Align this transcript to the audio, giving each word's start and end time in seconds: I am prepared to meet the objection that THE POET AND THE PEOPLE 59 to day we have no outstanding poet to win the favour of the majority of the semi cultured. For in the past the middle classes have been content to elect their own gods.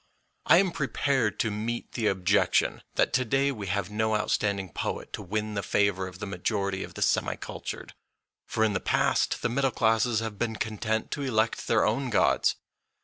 I 0.47 0.57
am 0.57 0.71
prepared 0.71 1.39
to 1.41 1.51
meet 1.51 1.91
the 1.91 2.07
objection 2.07 2.81
that 2.95 3.13
THE 3.13 3.19
POET 3.19 3.19
AND 3.19 3.19
THE 3.19 3.21
PEOPLE 3.21 3.21
59 3.21 3.25
to 3.25 3.29
day 3.29 3.51
we 3.51 3.67
have 3.67 3.91
no 3.91 4.15
outstanding 4.15 4.73
poet 4.73 5.13
to 5.13 5.21
win 5.21 5.53
the 5.53 5.61
favour 5.61 6.07
of 6.07 6.17
the 6.17 6.25
majority 6.25 6.83
of 6.83 6.95
the 6.95 7.03
semi 7.03 7.35
cultured. 7.35 7.93
For 8.47 8.63
in 8.63 8.73
the 8.73 8.79
past 8.79 9.43
the 9.43 9.49
middle 9.49 9.69
classes 9.69 10.19
have 10.19 10.39
been 10.39 10.55
content 10.55 11.11
to 11.11 11.21
elect 11.21 11.67
their 11.67 11.85
own 11.85 12.09
gods. 12.09 12.55